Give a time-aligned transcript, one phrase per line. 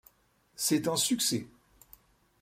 [0.55, 1.45] C'est un succès.